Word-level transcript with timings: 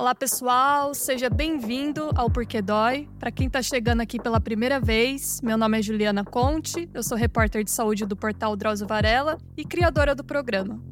Olá, 0.00 0.14
pessoal, 0.14 0.94
seja 0.94 1.28
bem-vindo 1.28 2.08
ao 2.14 2.30
Porquê 2.30 2.62
Dói. 2.62 3.06
Para 3.18 3.30
quem 3.30 3.48
está 3.48 3.60
chegando 3.60 4.00
aqui 4.00 4.18
pela 4.18 4.40
primeira 4.40 4.80
vez, 4.80 5.42
meu 5.42 5.58
nome 5.58 5.78
é 5.78 5.82
Juliana 5.82 6.24
Conte, 6.24 6.88
eu 6.94 7.02
sou 7.02 7.18
repórter 7.18 7.62
de 7.62 7.70
saúde 7.70 8.06
do 8.06 8.16
portal 8.16 8.56
Drauzio 8.56 8.86
Varela 8.86 9.36
e 9.58 9.62
criadora 9.62 10.14
do 10.14 10.24
programa. 10.24 10.82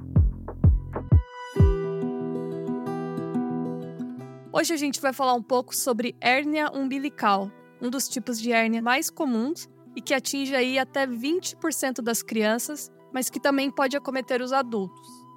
Hoje 4.52 4.74
a 4.74 4.76
gente 4.76 5.00
vai 5.00 5.14
falar 5.14 5.32
um 5.32 5.42
pouco 5.42 5.74
sobre 5.74 6.14
hérnia 6.20 6.70
umbilical, 6.70 7.50
um 7.80 7.88
dos 7.88 8.10
tipos 8.10 8.38
de 8.38 8.52
hérnia 8.52 8.82
mais 8.82 9.08
comuns 9.08 9.70
e 9.96 10.02
que 10.02 10.12
atinge 10.12 10.54
aí 10.54 10.78
até 10.78 11.06
20% 11.06 12.02
das 12.02 12.22
crianças, 12.22 12.92
mas 13.10 13.30
que 13.30 13.40
também 13.40 13.70
pode 13.70 13.96
acometer 13.96 14.42
os 14.42 14.52
adultos. 14.52 15.27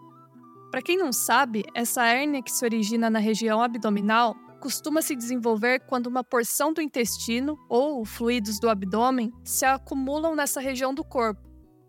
Para 0.72 0.82
quem 0.82 0.98
não 0.98 1.12
sabe, 1.12 1.66
essa 1.76 2.06
hérnia 2.06 2.42
que 2.42 2.50
se 2.50 2.64
origina 2.64 3.10
na 3.10 3.20
região 3.20 3.62
abdominal 3.62 4.34
costuma 4.62 5.02
se 5.02 5.16
desenvolver 5.16 5.82
quando 5.82 6.08
uma 6.08 6.24
porção 6.24 6.72
do 6.72 6.82
intestino 6.82 7.60
ou 7.68 8.06
fluidos 8.06 8.58
do 8.58 8.70
abdômen 8.70 9.34
se 9.44 9.66
acumulam 9.66 10.34
nessa 10.34 10.62
região 10.62 10.94
do 10.94 11.04
corpo. 11.04 11.42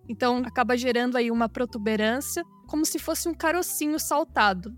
Então, 0.08 0.38
acaba 0.44 0.76
gerando 0.76 1.16
aí 1.16 1.30
uma 1.30 1.48
protuberância, 1.48 2.42
como 2.66 2.84
se 2.84 2.98
fosse 2.98 3.28
um 3.28 3.34
carocinho 3.34 4.00
saltado. 4.00 4.74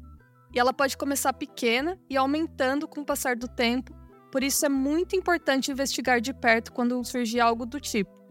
E 0.53 0.59
ela 0.59 0.75
pode 0.75 0.99
começar 0.99 1.33
pequena 1.33 1.99
e 2.11 2.17
aumentando 2.17 2.87
com 2.87 3.01
o 3.01 3.07
passar 3.07 3.37
do 3.37 3.49
tempo, 3.49 3.95
por 4.31 4.43
isso 4.43 4.67
é 4.67 4.69
muito 4.69 5.17
importante 5.17 5.71
investigar 5.71 6.21
de 6.21 6.35
perto 6.35 6.73
quando 6.73 7.03
surgir 7.05 7.41
algo 7.41 7.65
do 7.65 7.81
tipo. 7.81 8.24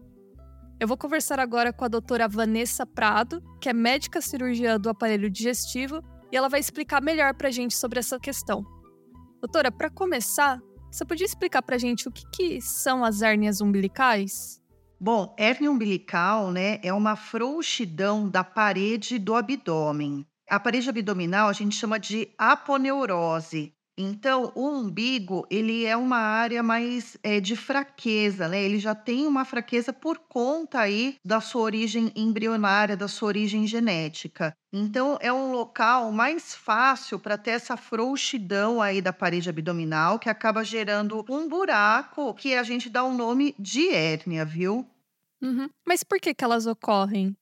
Eu 0.80 0.88
vou 0.88 0.96
conversar 0.96 1.38
agora 1.38 1.72
com 1.72 1.84
a 1.84 1.88
doutora 1.88 2.26
Vanessa 2.26 2.84
Prado, 2.84 3.42
que 3.60 3.68
é 3.68 3.72
médica 3.72 4.20
cirurgiã 4.20 4.78
do 4.78 4.90
aparelho 4.90 5.30
digestivo, 5.30 6.02
e 6.32 6.36
ela 6.36 6.48
vai 6.48 6.58
explicar 6.58 7.00
melhor 7.00 7.32
para 7.34 7.48
a 7.48 7.50
gente 7.50 7.76
sobre 7.76 8.00
essa 8.00 8.18
questão. 8.18 8.64
Doutora, 9.40 9.70
para 9.70 9.88
começar, 9.88 10.60
você 10.90 11.04
podia 11.04 11.26
explicar 11.26 11.62
para 11.62 11.76
a 11.76 11.78
gente 11.78 12.08
o 12.08 12.12
que, 12.12 12.24
que 12.30 12.60
são 12.60 13.04
as 13.04 13.22
hérnias 13.22 13.60
umbilicais? 13.60 14.60
Bom, 15.00 15.34
hérnia 15.38 15.70
umbilical 15.70 16.50
né, 16.50 16.80
é 16.82 16.92
uma 16.92 17.14
frouxidão 17.14 18.28
da 18.28 18.42
parede 18.42 19.18
do 19.18 19.34
abdômen. 19.34 20.26
A 20.50 20.58
parede 20.58 20.88
abdominal 20.88 21.48
a 21.48 21.52
gente 21.52 21.76
chama 21.76 22.00
de 22.00 22.28
aponeurose. 22.36 23.72
Então, 23.96 24.50
o 24.56 24.68
umbigo, 24.68 25.46
ele 25.48 25.84
é 25.84 25.96
uma 25.96 26.16
área 26.18 26.62
mais 26.64 27.16
é, 27.22 27.40
de 27.40 27.54
fraqueza, 27.54 28.48
né? 28.48 28.60
Ele 28.60 28.78
já 28.78 28.94
tem 28.94 29.24
uma 29.26 29.44
fraqueza 29.44 29.92
por 29.92 30.18
conta 30.18 30.80
aí 30.80 31.16
da 31.24 31.40
sua 31.40 31.62
origem 31.62 32.10
embrionária, 32.16 32.96
da 32.96 33.06
sua 33.06 33.28
origem 33.28 33.66
genética. 33.68 34.52
Então, 34.72 35.16
é 35.20 35.32
um 35.32 35.52
local 35.52 36.10
mais 36.10 36.56
fácil 36.56 37.20
para 37.20 37.38
ter 37.38 37.52
essa 37.52 37.76
frouxidão 37.76 38.82
aí 38.82 39.00
da 39.00 39.12
parede 39.12 39.48
abdominal, 39.48 40.18
que 40.18 40.28
acaba 40.28 40.64
gerando 40.64 41.24
um 41.30 41.48
buraco 41.48 42.34
que 42.34 42.54
a 42.54 42.64
gente 42.64 42.90
dá 42.90 43.04
o 43.04 43.14
nome 43.14 43.54
de 43.56 43.90
hérnia, 43.90 44.44
viu? 44.44 44.84
Uhum. 45.40 45.68
Mas 45.86 46.02
por 46.02 46.18
que, 46.18 46.34
que 46.34 46.42
elas 46.44 46.66
ocorrem? 46.66 47.36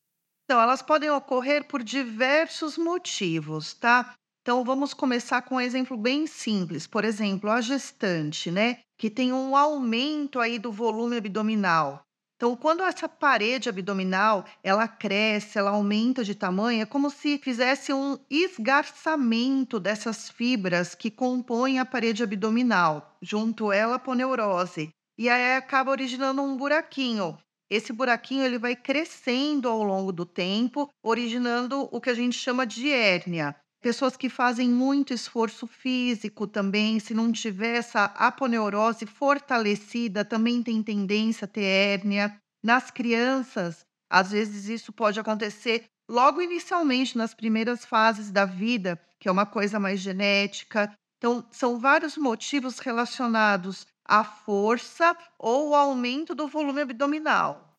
Então, 0.44 0.60
elas 0.60 0.82
podem 0.82 1.08
ocorrer 1.10 1.66
por 1.66 1.82
diversos 1.82 2.76
motivos, 2.76 3.72
tá? 3.72 4.14
Então, 4.42 4.64
vamos 4.64 4.92
começar 4.92 5.40
com 5.42 5.54
um 5.54 5.60
exemplo 5.60 5.96
bem 5.96 6.26
simples. 6.26 6.84
Por 6.84 7.04
exemplo, 7.04 7.48
a 7.48 7.60
gestante, 7.60 8.50
né? 8.50 8.80
Que 8.98 9.08
tem 9.08 9.32
um 9.32 9.56
aumento 9.56 10.40
aí 10.40 10.58
do 10.58 10.72
volume 10.72 11.16
abdominal. 11.16 12.04
Então, 12.34 12.56
quando 12.56 12.82
essa 12.82 13.08
parede 13.08 13.68
abdominal 13.68 14.44
ela 14.64 14.88
cresce, 14.88 15.56
ela 15.56 15.70
aumenta 15.70 16.24
de 16.24 16.34
tamanho, 16.34 16.82
é 16.82 16.84
como 16.84 17.08
se 17.08 17.38
fizesse 17.38 17.92
um 17.92 18.18
esgarçamento 18.28 19.78
dessas 19.78 20.28
fibras 20.28 20.92
que 20.92 21.08
compõem 21.08 21.78
a 21.78 21.86
parede 21.86 22.24
abdominal, 22.24 23.16
junto 23.22 23.70
ela 23.70 23.94
a 23.94 23.98
poneurose. 24.00 24.90
E 25.16 25.28
aí 25.28 25.54
acaba 25.54 25.92
originando 25.92 26.42
um 26.42 26.56
buraquinho. 26.56 27.38
Esse 27.70 27.92
buraquinho 27.92 28.42
ele 28.44 28.58
vai 28.58 28.74
crescendo 28.74 29.68
ao 29.68 29.84
longo 29.84 30.10
do 30.10 30.26
tempo, 30.26 30.90
originando 31.00 31.88
o 31.92 32.00
que 32.00 32.10
a 32.10 32.14
gente 32.14 32.36
chama 32.36 32.66
de 32.66 32.90
hérnia. 32.90 33.54
Pessoas 33.82 34.16
que 34.16 34.28
fazem 34.28 34.68
muito 34.68 35.12
esforço 35.12 35.66
físico 35.66 36.46
também, 36.46 37.00
se 37.00 37.12
não 37.12 37.32
tiver 37.32 37.78
essa 37.78 38.04
aponeurose 38.04 39.04
fortalecida, 39.06 40.24
também 40.24 40.62
tem 40.62 40.80
tendência 40.80 41.46
a 41.46 41.48
ter 41.48 41.64
hérnia. 41.64 42.36
Nas 42.62 42.92
crianças, 42.92 43.84
às 44.08 44.30
vezes 44.30 44.68
isso 44.68 44.92
pode 44.92 45.18
acontecer 45.18 45.86
logo 46.08 46.40
inicialmente, 46.40 47.18
nas 47.18 47.34
primeiras 47.34 47.84
fases 47.84 48.30
da 48.30 48.44
vida, 48.44 49.00
que 49.18 49.28
é 49.28 49.32
uma 49.32 49.46
coisa 49.46 49.80
mais 49.80 49.98
genética. 49.98 50.92
Então, 51.18 51.44
são 51.50 51.76
vários 51.76 52.16
motivos 52.16 52.78
relacionados 52.78 53.84
à 54.04 54.22
força 54.22 55.16
ou 55.36 55.74
ao 55.74 55.88
aumento 55.90 56.36
do 56.36 56.46
volume 56.46 56.82
abdominal. 56.82 57.71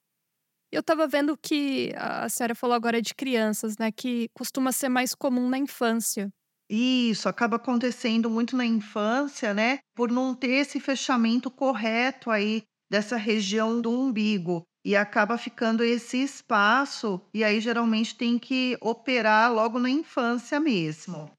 Eu 0.74 0.80
estava 0.80 1.08
vendo 1.08 1.38
que 1.38 1.94
a 1.96 2.28
senhora 2.28 2.56
falou 2.56 2.76
agora 2.76 3.00
de 3.00 3.14
crianças, 3.14 3.78
né? 3.78 3.92
Que 3.92 4.28
costuma 4.34 4.72
ser 4.72 4.90
mais 4.90 5.14
comum 5.14 5.48
na 5.48 5.60
infância. 5.60 6.34
Isso, 6.68 7.30
acaba 7.30 7.58
acontecendo 7.58 8.28
muito 8.28 8.58
na 8.58 8.66
infância, 8.66 9.54
né? 9.54 9.78
Por 9.96 10.10
não 10.10 10.34
ter 10.34 10.54
esse 10.54 10.80
fechamento 10.80 11.52
correto 11.52 12.32
aí 12.32 12.64
dessa 12.90 13.18
região 13.18 13.80
do 13.80 13.92
umbigo. 13.92 14.64
E 14.84 14.96
acaba 14.96 15.38
ficando 15.38 15.84
esse 15.84 16.18
espaço, 16.24 17.22
e 17.32 17.44
aí 17.44 17.62
geralmente 17.62 18.18
tem 18.18 18.40
que 18.40 18.76
operar 18.82 19.54
logo 19.54 19.78
na 19.78 19.92
infância 19.92 20.60
mesmo. 20.60 21.30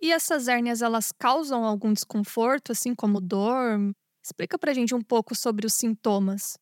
E 0.00 0.10
essas 0.10 0.48
hérnias, 0.48 0.80
elas 0.80 1.12
causam 1.12 1.62
algum 1.62 1.92
desconforto, 1.92 2.72
assim 2.72 2.94
como 2.94 3.20
dor? 3.20 3.92
Explica 4.24 4.58
pra 4.58 4.72
gente 4.72 4.94
um 4.94 5.02
pouco 5.02 5.34
sobre 5.34 5.66
os 5.66 5.74
sintomas. 5.74 6.54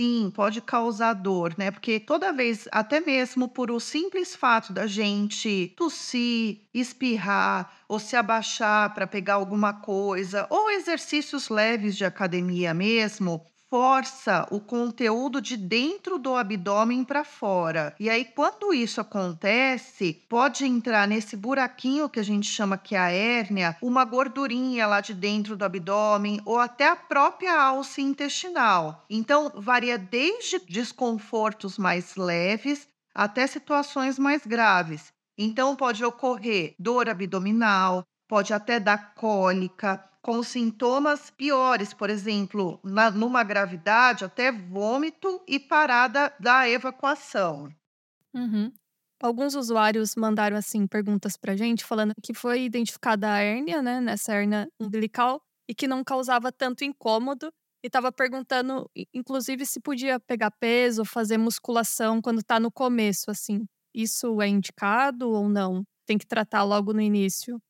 Sim, 0.00 0.30
pode 0.34 0.60
causar 0.60 1.12
dor, 1.14 1.54
né? 1.58 1.70
Porque 1.70 2.00
toda 2.00 2.32
vez, 2.32 2.66
até 2.72 3.00
mesmo 3.00 3.48
por 3.48 3.70
o 3.70 3.78
simples 3.78 4.34
fato 4.34 4.72
da 4.72 4.86
gente 4.86 5.68
tossir, 5.76 6.62
espirrar 6.74 7.72
ou 7.88 7.98
se 7.98 8.16
abaixar 8.16 8.92
para 8.94 9.06
pegar 9.06 9.34
alguma 9.34 9.72
coisa, 9.74 10.46
ou 10.50 10.70
exercícios 10.70 11.48
leves 11.48 11.96
de 11.96 12.04
academia 12.04 12.72
mesmo, 12.74 13.44
força 13.72 14.46
o 14.50 14.60
conteúdo 14.60 15.40
de 15.40 15.56
dentro 15.56 16.18
do 16.18 16.36
abdômen 16.36 17.02
para 17.02 17.24
fora. 17.24 17.96
E 17.98 18.10
aí, 18.10 18.22
quando 18.22 18.74
isso 18.74 19.00
acontece, 19.00 20.22
pode 20.28 20.66
entrar 20.66 21.08
nesse 21.08 21.38
buraquinho 21.38 22.06
que 22.06 22.20
a 22.20 22.22
gente 22.22 22.46
chama 22.46 22.76
que 22.76 22.94
é 22.94 22.98
a 22.98 23.10
hérnia, 23.10 23.74
uma 23.80 24.04
gordurinha 24.04 24.86
lá 24.86 25.00
de 25.00 25.14
dentro 25.14 25.56
do 25.56 25.64
abdômen 25.64 26.38
ou 26.44 26.58
até 26.58 26.86
a 26.86 26.94
própria 26.94 27.58
alça 27.58 28.02
intestinal. 28.02 29.06
Então, 29.08 29.50
varia 29.54 29.96
desde 29.96 30.58
desconfortos 30.58 31.78
mais 31.78 32.14
leves 32.14 32.86
até 33.14 33.46
situações 33.46 34.18
mais 34.18 34.44
graves. 34.44 35.14
Então, 35.38 35.74
pode 35.74 36.04
ocorrer 36.04 36.74
dor 36.78 37.08
abdominal, 37.08 38.04
pode 38.32 38.54
até 38.54 38.80
dar 38.80 39.12
cólica, 39.12 40.02
com 40.22 40.42
sintomas 40.42 41.28
piores, 41.28 41.92
por 41.92 42.08
exemplo, 42.08 42.80
na, 42.82 43.10
numa 43.10 43.44
gravidade, 43.44 44.24
até 44.24 44.50
vômito 44.50 45.42
e 45.46 45.60
parada 45.60 46.34
da 46.40 46.66
evacuação. 46.66 47.68
Uhum. 48.32 48.72
Alguns 49.22 49.54
usuários 49.54 50.16
mandaram 50.16 50.56
assim 50.56 50.86
perguntas 50.86 51.36
para 51.36 51.54
gente 51.54 51.84
falando 51.84 52.14
que 52.22 52.32
foi 52.32 52.62
identificada 52.62 53.30
a 53.30 53.38
hérnia, 53.40 53.82
né, 53.82 54.00
nessa 54.00 54.32
hérnia 54.32 54.66
umbilical 54.80 55.38
e 55.68 55.74
que 55.74 55.86
não 55.86 56.02
causava 56.02 56.50
tanto 56.50 56.84
incômodo 56.84 57.52
e 57.84 57.88
estava 57.88 58.10
perguntando, 58.10 58.90
inclusive, 59.12 59.66
se 59.66 59.78
podia 59.78 60.18
pegar 60.18 60.52
peso, 60.52 61.04
fazer 61.04 61.36
musculação 61.36 62.22
quando 62.22 62.38
está 62.38 62.58
no 62.58 62.72
começo, 62.72 63.30
assim. 63.30 63.66
Isso 63.94 64.40
é 64.40 64.48
indicado 64.48 65.28
ou 65.28 65.50
não? 65.50 65.82
Tem 66.06 66.16
que 66.16 66.26
tratar 66.26 66.62
logo 66.62 66.94
no 66.94 67.00
início? 67.02 67.60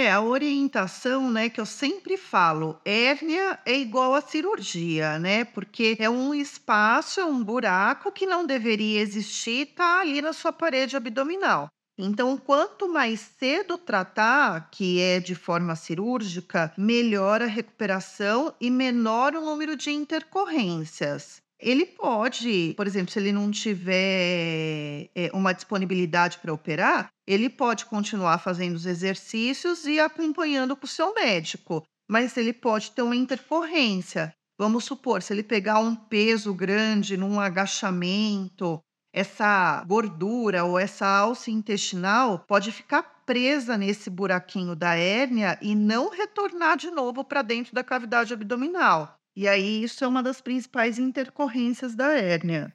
É, 0.00 0.12
a 0.12 0.20
orientação, 0.20 1.28
né, 1.28 1.48
que 1.48 1.60
eu 1.60 1.66
sempre 1.66 2.16
falo, 2.16 2.80
hérnia 2.84 3.58
é 3.66 3.76
igual 3.76 4.14
a 4.14 4.20
cirurgia, 4.20 5.18
né? 5.18 5.44
Porque 5.44 5.96
é 5.98 6.08
um 6.08 6.32
espaço, 6.32 7.18
é 7.18 7.24
um 7.24 7.42
buraco 7.42 8.12
que 8.12 8.24
não 8.24 8.46
deveria 8.46 9.00
existir, 9.00 9.74
tá 9.74 9.98
ali 10.00 10.22
na 10.22 10.32
sua 10.32 10.52
parede 10.52 10.96
abdominal. 10.96 11.66
Então, 11.98 12.38
quanto 12.38 12.88
mais 12.88 13.18
cedo 13.18 13.76
tratar, 13.76 14.70
que 14.70 15.00
é 15.00 15.18
de 15.18 15.34
forma 15.34 15.74
cirúrgica, 15.74 16.72
melhor 16.78 17.42
a 17.42 17.46
recuperação 17.46 18.54
e 18.60 18.70
menor 18.70 19.34
o 19.34 19.40
número 19.40 19.74
de 19.74 19.90
intercorrências. 19.90 21.42
Ele 21.60 21.84
pode, 21.84 22.72
por 22.76 22.86
exemplo, 22.86 23.12
se 23.12 23.18
ele 23.18 23.32
não 23.32 23.50
tiver 23.50 25.10
é, 25.14 25.30
uma 25.34 25.52
disponibilidade 25.52 26.38
para 26.38 26.52
operar, 26.52 27.08
ele 27.26 27.50
pode 27.50 27.84
continuar 27.86 28.38
fazendo 28.38 28.76
os 28.76 28.86
exercícios 28.86 29.84
e 29.84 29.98
acompanhando 29.98 30.76
com 30.76 30.86
o 30.86 30.88
seu 30.88 31.12
médico, 31.14 31.82
mas 32.08 32.36
ele 32.36 32.52
pode 32.52 32.92
ter 32.92 33.02
uma 33.02 33.16
intercorrência. 33.16 34.32
Vamos 34.56 34.84
supor, 34.84 35.20
se 35.20 35.32
ele 35.32 35.42
pegar 35.42 35.80
um 35.80 35.96
peso 35.96 36.54
grande 36.54 37.16
num 37.16 37.40
agachamento, 37.40 38.80
essa 39.12 39.84
gordura 39.84 40.64
ou 40.64 40.78
essa 40.78 41.06
alça 41.06 41.50
intestinal 41.50 42.44
pode 42.46 42.70
ficar 42.70 43.02
presa 43.26 43.76
nesse 43.76 44.08
buraquinho 44.08 44.76
da 44.76 44.94
hérnia 44.94 45.58
e 45.60 45.74
não 45.74 46.08
retornar 46.08 46.76
de 46.76 46.90
novo 46.90 47.24
para 47.24 47.42
dentro 47.42 47.74
da 47.74 47.82
cavidade 47.82 48.32
abdominal. 48.32 49.17
E 49.40 49.46
aí, 49.46 49.84
isso 49.84 50.02
é 50.02 50.08
uma 50.08 50.20
das 50.20 50.40
principais 50.40 50.98
intercorrências 50.98 51.94
da 51.94 52.12
hérnia. 52.12 52.74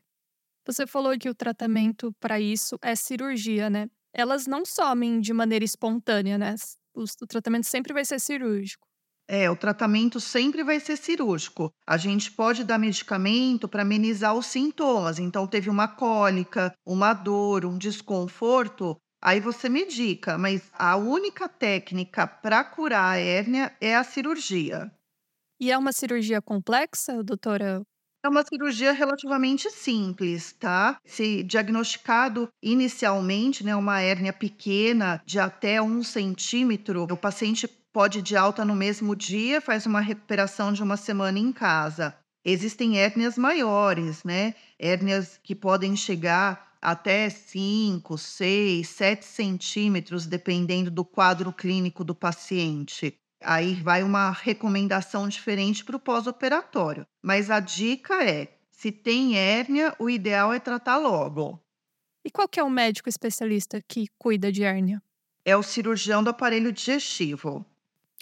Você 0.65 0.87
falou 0.87 1.19
que 1.19 1.27
o 1.27 1.35
tratamento 1.35 2.13
para 2.21 2.39
isso 2.39 2.77
é 2.81 2.95
cirurgia, 2.95 3.69
né? 3.69 3.87
Elas 4.13 4.47
não 4.47 4.63
somem 4.65 5.19
de 5.19 5.33
maneira 5.33 5.65
espontânea, 5.65 6.37
né? 6.37 6.55
O, 6.95 7.03
o 7.03 7.27
tratamento 7.27 7.65
sempre 7.65 7.91
vai 7.91 8.05
ser 8.05 8.17
cirúrgico. 8.17 8.87
É, 9.27 9.51
o 9.51 9.57
tratamento 9.57 10.21
sempre 10.21 10.63
vai 10.63 10.79
ser 10.79 10.95
cirúrgico. 10.95 11.69
A 11.85 11.97
gente 11.97 12.31
pode 12.31 12.63
dar 12.63 12.77
medicamento 12.77 13.67
para 13.67 13.81
amenizar 13.81 14.33
os 14.33 14.45
sintomas. 14.45 15.19
Então, 15.19 15.45
teve 15.45 15.69
uma 15.69 15.89
cólica, 15.89 16.73
uma 16.87 17.13
dor, 17.13 17.65
um 17.65 17.77
desconforto, 17.77 18.95
aí 19.21 19.41
você 19.41 19.67
medica, 19.67 20.37
mas 20.37 20.71
a 20.71 20.95
única 20.95 21.49
técnica 21.49 22.25
para 22.25 22.63
curar 22.63 23.15
a 23.15 23.17
hérnia 23.17 23.75
é 23.81 23.93
a 23.97 24.03
cirurgia. 24.05 24.89
E 25.63 25.71
é 25.71 25.77
uma 25.77 25.93
cirurgia 25.93 26.41
complexa, 26.41 27.23
doutora? 27.23 27.83
É 28.21 28.27
uma 28.27 28.43
cirurgia 28.43 28.91
relativamente 28.91 29.71
simples, 29.71 30.51
tá? 30.51 30.97
Se 31.05 31.41
diagnosticado 31.41 32.49
inicialmente, 32.61 33.63
né, 33.63 33.73
uma 33.73 34.01
hérnia 34.01 34.33
pequena 34.33 35.21
de 35.25 35.39
até 35.39 35.81
um 35.81 36.03
centímetro, 36.03 37.03
o 37.03 37.15
paciente 37.15 37.65
pode 37.93 38.21
de 38.21 38.35
alta 38.35 38.65
no 38.65 38.75
mesmo 38.75 39.15
dia, 39.15 39.61
faz 39.61 39.85
uma 39.85 40.01
recuperação 40.01 40.73
de 40.73 40.83
uma 40.83 40.97
semana 40.97 41.39
em 41.39 41.53
casa. 41.53 42.13
Existem 42.43 42.99
hérnias 42.99 43.37
maiores, 43.37 44.21
né? 44.25 44.55
Hérnias 44.77 45.39
que 45.41 45.55
podem 45.55 45.95
chegar 45.95 46.73
até 46.81 47.29
5, 47.29 48.17
6, 48.17 48.85
7 48.89 49.23
centímetros, 49.23 50.25
dependendo 50.25 50.91
do 50.91 51.05
quadro 51.05 51.53
clínico 51.53 52.03
do 52.03 52.13
paciente. 52.13 53.17
Aí 53.43 53.75
vai 53.75 54.03
uma 54.03 54.31
recomendação 54.31 55.27
diferente 55.27 55.83
para 55.83 55.95
o 55.95 55.99
pós-operatório. 55.99 57.05
Mas 57.21 57.49
a 57.49 57.59
dica 57.59 58.23
é: 58.23 58.57
se 58.71 58.91
tem 58.91 59.37
hérnia, 59.37 59.95
o 59.99 60.09
ideal 60.09 60.51
é 60.53 60.59
tratar 60.59 60.97
logo. 60.97 61.59
E 62.25 62.31
qual 62.31 62.47
que 62.47 62.59
é 62.59 62.63
o 62.63 62.69
médico 62.69 63.09
especialista 63.09 63.81
que 63.87 64.07
cuida 64.17 64.51
de 64.51 64.63
hérnia? 64.63 65.01
É 65.45 65.55
o 65.57 65.63
cirurgião 65.63 66.23
do 66.23 66.29
aparelho 66.29 66.71
digestivo. 66.71 67.65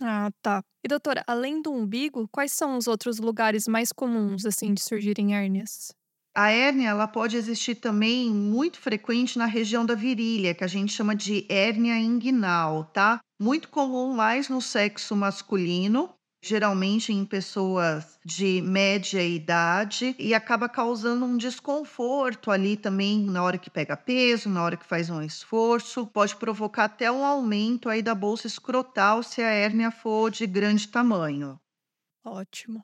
Ah, 0.02 0.32
tá. 0.42 0.64
E 0.84 0.88
doutora, 0.88 1.24
além 1.28 1.62
do 1.62 1.72
umbigo, 1.72 2.28
quais 2.32 2.52
são 2.52 2.76
os 2.76 2.88
outros 2.88 3.20
lugares 3.20 3.68
mais 3.68 3.92
comuns, 3.92 4.46
assim, 4.46 4.74
de 4.74 4.82
surgirem 4.82 5.36
hérnias? 5.36 5.96
A 6.36 6.50
hérnia, 6.50 6.90
ela 6.90 7.08
pode 7.08 7.36
existir 7.36 7.76
também 7.76 8.30
muito 8.32 8.80
frequente 8.80 9.38
na 9.38 9.46
região 9.46 9.86
da 9.86 9.96
virilha, 9.96 10.54
que 10.54 10.64
a 10.64 10.68
gente 10.68 10.94
chama 10.94 11.16
de 11.16 11.46
hérnia 11.50 11.98
inguinal, 12.00 12.86
tá? 12.94 13.20
Muito 13.40 13.70
comum 13.70 14.14
mais 14.14 14.48
no 14.48 14.62
sexo 14.62 15.16
masculino 15.16 16.14
geralmente 16.44 17.14
em 17.14 17.24
pessoas 17.24 18.18
de 18.26 18.62
média 18.64 19.24
idade, 19.24 20.16
e 20.18 20.34
acaba 20.34 20.68
causando 20.68 21.24
um 21.26 21.38
desconforto 21.38 22.50
ali 22.50 22.76
também 22.76 23.24
na 23.26 23.44
hora 23.44 23.58
que 23.60 23.70
pega 23.70 23.96
peso, 23.96 24.50
na 24.50 24.64
hora 24.64 24.76
que 24.76 24.86
faz 24.86 25.10
um 25.10 25.22
esforço. 25.22 26.08
Pode 26.08 26.36
provocar 26.36 26.86
até 26.86 27.12
um 27.12 27.24
aumento 27.24 27.90
aí 27.90 28.02
da 28.02 28.16
bolsa 28.16 28.48
escrotal 28.48 29.22
se 29.22 29.42
a 29.42 29.50
hérnia 29.50 29.92
for 29.92 30.32
de 30.32 30.48
grande 30.48 30.88
tamanho. 30.88 31.60
Ótimo. 32.26 32.84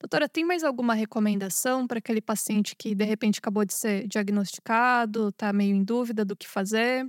Doutora, 0.00 0.28
tem 0.28 0.44
mais 0.44 0.64
alguma 0.64 0.94
recomendação 0.94 1.86
para 1.86 1.98
aquele 1.98 2.22
paciente 2.22 2.74
que 2.74 2.94
de 2.94 3.04
repente 3.04 3.38
acabou 3.38 3.66
de 3.66 3.74
ser 3.74 4.08
diagnosticado, 4.08 5.28
está 5.28 5.52
meio 5.52 5.76
em 5.76 5.84
dúvida 5.84 6.24
do 6.24 6.34
que 6.34 6.48
fazer? 6.48 7.06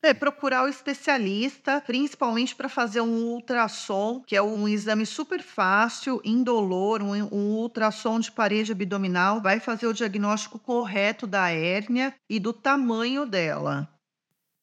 É, 0.00 0.14
procurar 0.14 0.62
o 0.62 0.68
especialista, 0.68 1.80
principalmente 1.80 2.54
para 2.54 2.68
fazer 2.68 3.00
um 3.00 3.32
ultrassom, 3.32 4.22
que 4.24 4.36
é 4.36 4.40
um 4.40 4.68
exame 4.68 5.04
super 5.04 5.42
fácil, 5.42 6.20
indolor, 6.24 7.02
um, 7.02 7.14
um 7.34 7.56
ultrassom 7.56 8.20
de 8.20 8.30
parede 8.30 8.70
abdominal, 8.70 9.42
vai 9.42 9.58
fazer 9.58 9.88
o 9.88 9.92
diagnóstico 9.92 10.60
correto 10.60 11.26
da 11.26 11.50
hérnia 11.50 12.14
e 12.30 12.38
do 12.38 12.52
tamanho 12.52 13.26
dela. 13.26 13.92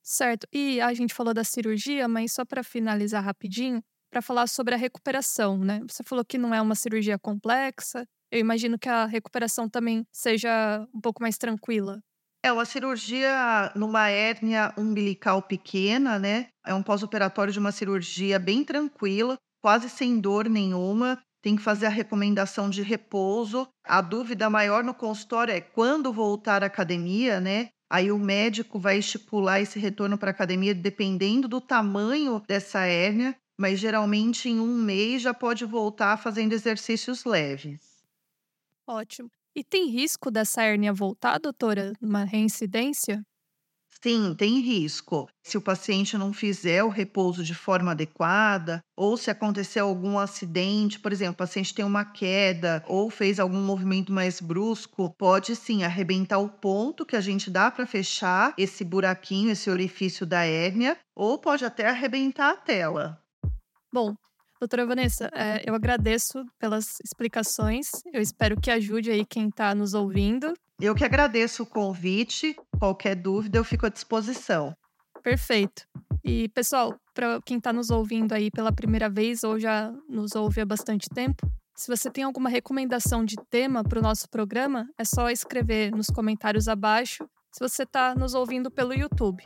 Certo. 0.02 0.48
E 0.54 0.80
a 0.80 0.94
gente 0.94 1.14
falou 1.14 1.34
da 1.34 1.44
cirurgia, 1.44 2.08
mas 2.08 2.32
só 2.32 2.46
para 2.46 2.64
finalizar 2.64 3.22
rapidinho, 3.22 3.84
para 4.16 4.22
falar 4.22 4.48
sobre 4.48 4.74
a 4.74 4.78
recuperação, 4.78 5.58
né? 5.58 5.82
Você 5.90 6.02
falou 6.02 6.24
que 6.24 6.38
não 6.38 6.56
é 6.56 6.62
uma 6.62 6.74
cirurgia 6.74 7.20
complexa. 7.20 8.08
Eu 8.32 8.40
imagino 8.40 8.80
que 8.80 8.88
a 8.88 9.06
recuperação 9.06 9.68
também 9.68 10.06
seja 10.10 10.88
um 10.94 11.02
pouco 11.02 11.22
mais 11.22 11.38
tranquila. 11.38 12.00
É 12.42 12.50
uma 12.50 12.64
cirurgia 12.64 13.74
numa 13.76 14.08
hérnia 14.08 14.74
umbilical 14.78 15.42
pequena, 15.42 16.18
né? 16.18 16.48
É 16.66 16.74
um 16.74 16.82
pós-operatório 16.82 17.52
de 17.52 17.60
uma 17.60 17.74
cirurgia 17.74 18.40
bem 18.40 18.64
tranquila, 18.64 19.36
quase 19.62 19.90
sem 19.90 20.18
dor 20.18 20.48
nenhuma. 20.48 21.22
Tem 21.44 21.58
que 21.58 21.62
fazer 21.62 21.88
a 21.88 21.90
recomendação 21.90 22.70
de 22.70 22.84
repouso. 22.84 23.68
A 23.86 24.00
dúvida 24.00 24.50
maior 24.50 24.82
no 24.82 24.94
consultório 24.94 25.54
é 25.54 25.60
quando 25.60 26.14
voltar 26.14 26.64
à 26.64 26.68
academia, 26.68 27.42
né? 27.42 27.68
Aí 27.92 28.14
o 28.14 28.18
médico 28.18 28.80
vai 28.80 28.98
estipular 28.98 29.62
esse 29.62 29.78
retorno 29.78 30.18
para 30.18 30.30
a 30.30 30.32
academia 30.32 30.74
dependendo 30.74 31.50
do 31.50 31.60
tamanho 31.60 32.42
dessa 32.48 32.80
hérnia, 32.86 33.36
mas 33.60 33.80
geralmente 33.80 34.50
em 34.50 34.60
um 34.60 34.76
mês 34.82 35.22
já 35.22 35.34
pode 35.34 35.66
voltar 35.66 36.18
fazendo 36.18 36.54
exercícios 36.54 37.26
leves. 37.26 38.04
Ótimo. 38.88 39.30
E 39.56 39.64
tem 39.64 39.90
risco 39.90 40.30
dessa 40.32 40.62
hérnia 40.64 40.94
voltar, 40.94 41.40
doutora, 41.40 41.94
numa 42.02 42.24
reincidência? 42.24 43.24
Sim, 44.04 44.36
tem 44.36 44.60
risco. 44.60 45.28
Se 45.44 45.58
o 45.58 45.62
paciente 45.62 46.16
não 46.18 46.32
fizer 46.32 46.84
o 46.84 46.90
repouso 46.90 47.44
de 47.44 47.56
forma 47.56 47.92
adequada, 47.92 48.82
ou 48.96 49.18
se 49.18 49.32
acontecer 49.32 49.80
algum 49.80 50.20
acidente, 50.20 51.00
por 51.00 51.12
exemplo, 51.12 51.34
o 51.34 51.38
paciente 51.38 51.74
tem 51.74 51.84
uma 51.84 52.06
queda 52.06 52.84
ou 52.88 53.10
fez 53.10 53.40
algum 53.40 53.60
movimento 53.64 54.12
mais 54.14 54.40
brusco, 54.40 55.16
pode 55.18 55.56
sim 55.56 55.84
arrebentar 55.84 56.38
o 56.38 56.50
ponto 56.50 57.06
que 57.06 57.16
a 57.16 57.22
gente 57.22 57.50
dá 57.50 57.72
para 57.72 57.88
fechar 57.88 58.54
esse 58.58 58.84
buraquinho, 58.84 59.50
esse 59.52 59.70
orifício 59.70 60.26
da 60.26 60.44
hérnia, 60.46 61.00
ou 61.16 61.40
pode 61.40 61.66
até 61.66 61.88
arrebentar 61.90 62.52
a 62.52 62.58
tela. 62.58 63.25
Bom, 63.96 64.14
Doutora 64.60 64.86
Vanessa, 64.86 65.32
é, 65.34 65.64
eu 65.66 65.74
agradeço 65.74 66.44
pelas 66.60 67.00
explicações. 67.02 67.88
Eu 68.12 68.22
espero 68.22 68.60
que 68.60 68.70
ajude 68.70 69.10
aí 69.10 69.26
quem 69.26 69.48
está 69.48 69.74
nos 69.74 69.94
ouvindo. 69.94 70.54
Eu 70.82 70.94
que 70.94 71.06
agradeço 71.06 71.64
o 71.64 71.66
convite. 71.66 72.58
Qualquer 72.78 73.16
dúvida, 73.16 73.58
eu 73.58 73.64
fico 73.64 73.86
à 73.86 73.90
disposição. 73.90 74.76
Perfeito. 75.24 75.88
E, 76.22 76.50
pessoal, 76.50 76.94
para 77.14 77.40
quem 77.46 77.56
está 77.58 77.72
nos 77.72 77.90
ouvindo 77.90 78.34
aí 78.34 78.52
pela 78.52 78.74
primeira 78.74 79.10
vez 79.10 79.46
ou 79.46 79.58
já 79.58 79.94
nos 80.10 80.36
ouve 80.36 80.60
há 80.60 80.66
bastante 80.66 81.08
tempo, 81.08 81.50
se 81.74 81.88
você 81.88 82.12
tem 82.12 82.26
alguma 82.26 82.50
recomendação 82.50 83.24
de 83.24 83.38
tema 83.50 83.82
para 83.82 84.00
o 84.00 84.04
nosso 84.04 84.28
programa, 84.30 84.90
é 84.98 85.06
só 85.06 85.30
escrever 85.30 85.90
nos 85.92 86.08
comentários 86.08 86.68
abaixo 86.68 87.26
se 87.50 87.62
você 87.62 87.84
está 87.84 88.14
nos 88.14 88.34
ouvindo 88.34 88.70
pelo 88.70 88.94
YouTube. 88.94 89.42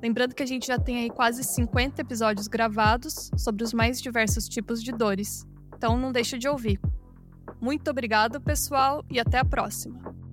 Lembrando 0.00 0.34
que 0.34 0.42
a 0.42 0.46
gente 0.46 0.66
já 0.66 0.78
tem 0.78 0.98
aí 0.98 1.10
quase 1.10 1.42
50 1.42 2.00
episódios 2.00 2.46
gravados 2.46 3.30
sobre 3.36 3.64
os 3.64 3.72
mais 3.72 4.00
diversos 4.00 4.48
tipos 4.48 4.82
de 4.82 4.92
dores. 4.92 5.46
Então 5.76 5.98
não 5.98 6.12
deixe 6.12 6.38
de 6.38 6.48
ouvir. 6.48 6.80
Muito 7.60 7.90
obrigado, 7.90 8.40
pessoal, 8.40 9.04
e 9.10 9.18
até 9.18 9.38
a 9.38 9.44
próxima. 9.44 10.27